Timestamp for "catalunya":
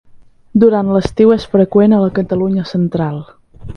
2.17-2.65